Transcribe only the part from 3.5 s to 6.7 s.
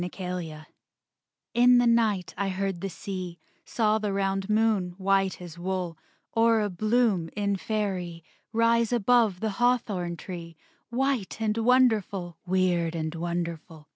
Saw the round moon, white as wool, Or